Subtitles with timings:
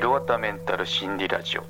[0.00, 1.64] ヒロワタメンタル心理ラジオ。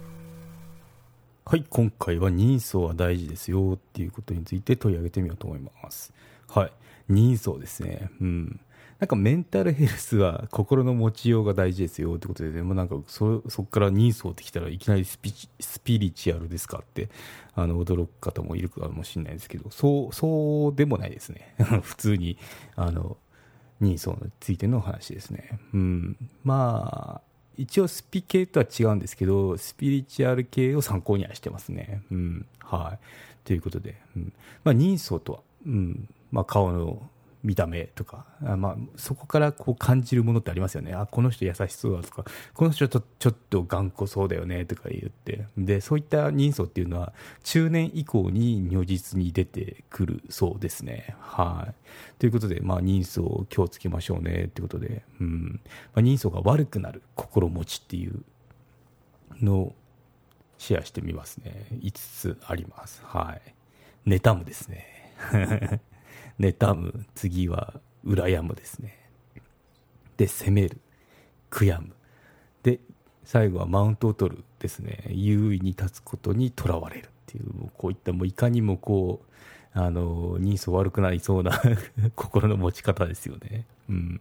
[1.45, 6.13] はい今回は人相は大事ですよっていうことについて取り上げてみようと思います。
[6.47, 6.73] はい
[7.09, 8.09] 人相ですね。
[8.21, 8.61] うん。
[9.01, 17.09] なんかメンタルヘルスは心の持ちようが大事ですよってことで、でもなんかそそこから人相ってきたらいきなりスピスピリチュアルですかって
[17.57, 21.57] あの驚く方もいるかもしれないですけどそうそうでもないですね。
[21.83, 22.39] 普通に
[22.77, 23.17] あの
[23.81, 25.59] 人相についての話ですね。
[25.75, 32.03] うん、まあ一応スピ系とは違うんですけどスピリチュアル系を参考にはしてますね。
[32.11, 32.47] うん。
[32.61, 34.33] はい、ということで、うん。
[34.65, 36.09] まあ、人相とは、うん。
[36.31, 37.03] まあ、顔の
[37.43, 40.93] 見た目とか、あまあ、そこからこう感じるものってありますよね。
[40.93, 45.47] あ、この人優しそうだとか、この人ちょちょっと頑固そうだよねとか言って。
[45.57, 47.13] で、そういった人相っていうのは
[47.43, 51.15] 中年以降に如実に出てくるそうですね。
[51.21, 51.75] はい。
[52.19, 55.61] ということで、まあ人相を気をつけましょうねってことで、うん。
[55.95, 58.23] まあ、人相が悪くなる心持ちっていう
[59.41, 59.75] のを
[60.59, 61.67] シェアしてみますね。
[61.71, 63.01] 5つあります。
[63.05, 63.55] はい。
[64.07, 65.81] 妬むですね。
[66.41, 67.75] 妬む次は
[68.05, 68.99] 羨むですね。
[70.17, 70.81] で攻める
[71.51, 71.95] 悔やむ。
[72.63, 72.81] で
[73.25, 75.05] 最後はマウントを取るですね。
[75.11, 79.31] 優位に立つことにとらわれるっていうこういったもういかにもこう
[79.73, 81.61] あの人相悪くなりそうな
[82.17, 83.67] 心の持ち方ですよね。
[83.89, 84.21] うん、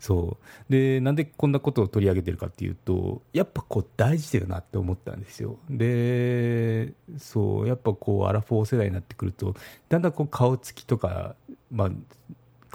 [0.00, 0.72] そう。
[0.72, 5.58] でなんでこんなことを取り上げてるかっていうとやっぱこう大事だよなって思ったんですよ。
[5.68, 9.54] でそうやっぱこうアラフォー世代になってくると
[9.88, 11.36] だんだんこう顔つきとか、
[11.70, 11.98] まあ、変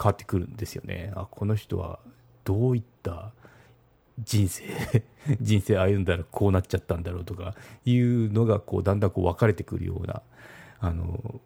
[0.03, 1.11] わってくるんですよね。
[1.15, 1.99] あこの人は
[2.43, 3.31] どういった
[4.19, 4.63] 人生
[5.41, 7.55] 人生歩んだらこうなっちゃったんだろうとか
[7.85, 10.21] いうのがこうだんだんこう分かれてくるような
[10.79, 11.41] あの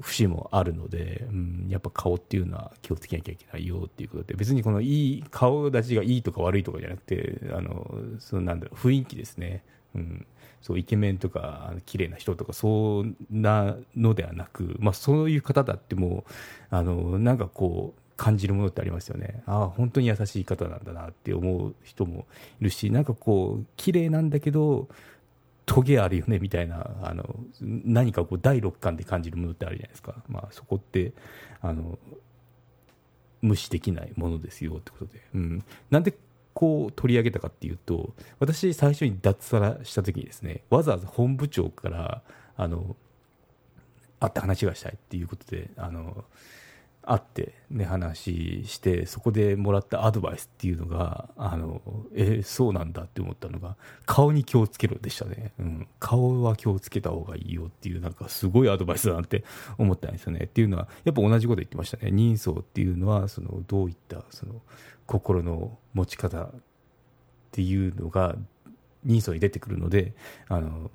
[0.00, 9.64] 節もあるので、うん、やっぱ顔っていうのは気をつけなきゃいけないよっていうことで別にこのいい顔立ちがいいとか悪いとかじゃなくてあのそのなんだろう雰囲気ですね、
[9.96, 10.26] うん、
[10.62, 16.32] そうイケメンとか綺麗な人とかそんなのではなく、まあ、そういう方だってもう
[16.70, 19.42] あのなんかこう感じるものってありますよね。
[19.46, 22.26] ああ本当に優しい方なんだなって思う人も
[22.60, 24.88] いるしなんかこう綺麗なんだけど
[25.66, 31.12] トゲあるよねみたいなあの何かこう第六感で感じるものってあるじゃないですか、まあ、そこって
[31.60, 31.98] あの
[33.42, 36.14] 無視できないものですよってことで、うん、なんで
[36.56, 42.22] こう取り上げたかっていうと私最初に脱サラした時にですねわざわざ本部長から
[42.56, 42.96] あの
[44.20, 46.24] 会って話がしたいっていうことであの
[47.08, 51.80] 会ってね話してそこでもらったアドバイスっていうのがあの
[52.14, 59.44] えー、そうなんだって思ったのが顔に気をつけろでしたね、うん、顔は気をつけた方がいいよっていうなんかすごいアドバイスだなって
[59.78, 60.40] 思ったんですよね。
[60.44, 62.10] っていうのはやっぱ同じこと言ってましたね。
[62.10, 64.60] 人相っていうのはそのどういったその
[65.06, 66.50] 心の持ち方っ
[67.52, 68.34] ていうのが
[69.04, 70.14] 人相に出てくるので
[70.48, 70.90] あの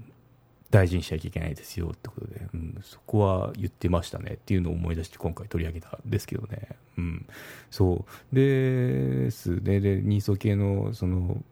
[0.72, 7.26] 大事にしなきゃいけないですよってことで、うん、そこは言ってましたねっていうのを思い出して今回取り上げたんですけどね、うん、
[7.70, 9.82] そうですね。
[9.82, 11.44] で人相系のその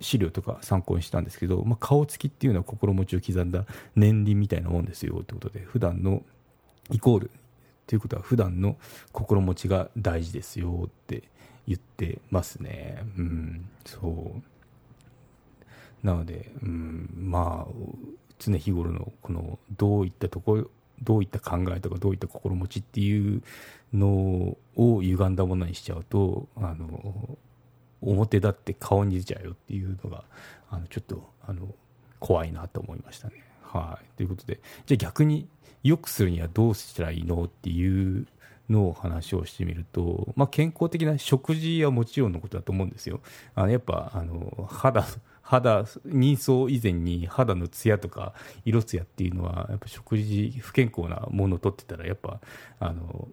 [0.00, 3.64] 資料とか参考にしたんですけど、まあ、顔つきっていうのは心持ちを刻んだ
[3.96, 6.22] 年輪みたいなもんですよってことで普段の
[6.90, 7.30] イコール
[7.86, 8.76] ということは普段の
[9.12, 11.22] 心持ちが大事ですよって
[11.66, 13.04] 言ってますね。
[13.16, 13.68] うん。
[13.84, 14.42] そう。
[16.02, 17.72] なので、うん、まあ
[18.38, 20.68] 常日頃のこのどういったとこ
[21.02, 23.42] どういった考えとかどういった心持ちっていう
[23.92, 27.38] のを歪んだものにしちゃうとあの
[28.00, 30.24] 表立って顔に出ちゃうよっていうのが
[30.70, 31.74] あのちょっとあの
[32.18, 33.44] 怖いなと思いましたね。
[33.62, 35.48] はい、ということでじゃあ逆に
[35.82, 38.26] 良くするにはどうしたらいいのっていう
[38.68, 43.20] のを話をしてみると、まあ、健康的な食事はもちろんのことだと思うんですよ。
[43.54, 45.04] あのやっぱあの肌
[45.42, 48.32] 肌人相以前に肌のツヤとか
[48.64, 52.40] 色ツヤっていうのはやっぱ食事不健康なものをとってたらやっぱ
[52.78, 53.28] あの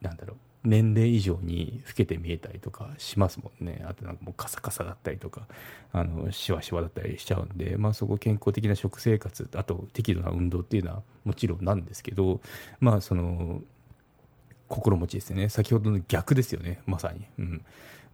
[0.00, 3.84] なんだろう年齢以上に老けて見えたりとかしますもんね。
[3.86, 5.46] あとなんかもうカサカサだったりとか
[5.92, 12.40] あのシワシワだったりしちゃうんで、まあ、そこ健康的な食生活あと適度な運動っていうのはもちろんなんですけど
[12.80, 13.60] まあその
[14.68, 15.50] 心持ちですね。
[15.50, 17.64] 先ほどの逆ですよねまさに、うん、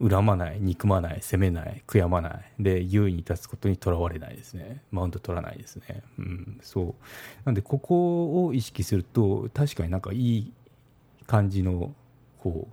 [0.00, 2.52] 恨まない憎まない責めない悔やまない。
[2.58, 4.82] で優位に立つことにとらわれないですね。
[4.90, 6.94] マウント取らないですね、うん、そう。
[7.44, 10.52] なんでここを意識すると確かになんかいい
[11.26, 11.94] 感じの
[12.42, 12.68] こ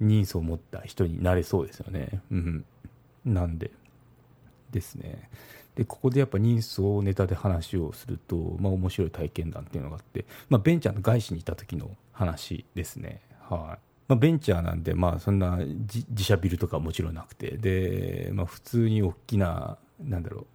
[0.00, 2.64] う人相を持った人になれそうですよね、うん、
[3.24, 3.70] なんで
[4.70, 5.28] ですね。
[5.76, 13.20] でここでやっぱ人相をネタで話をすると、まあ、面白い体験談っていうのがあって、まあ、ベンチャーの外資にいた時の話ですね。
[13.40, 13.93] はい。
[14.06, 20.46] まあ、ベンチャーなんで、まあ、そんな自社ビルとかもちろんなくてで、まあ、普通に大きななんだろう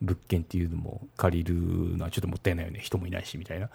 [0.00, 1.54] 物件っていうのも借りる
[1.96, 3.68] のはちょっともったいないよね人もいないしみたいな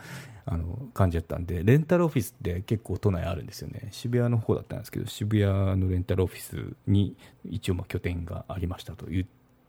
[0.45, 3.89] あの感じだったんでレンタルオフィスって結構都内あるんですよね。
[3.91, 9.25] 渋谷の方だったんですけど渋谷のレンタルオフィスに一応まあ拠点がありましたと言っ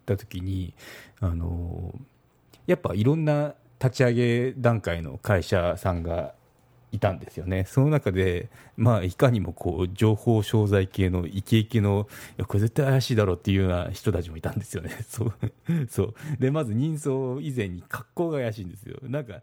[0.06, 0.74] た時に
[1.20, 1.92] あの
[2.66, 6.34] やっぱいろんな立ち上げ段階の会社さんが
[6.94, 7.64] いたんですよね。
[7.66, 12.06] その中で、まあ、いかにもこう、情報商材系のイケイケの、
[12.38, 14.90] いや、これ絶対怪しいだろうっていうような人たちもいたんですよね。
[15.08, 15.32] そう。
[15.88, 16.14] そう。
[16.38, 18.98] で、まず人相以前に格好が怪しいんですよ。
[19.02, 19.42] なんか、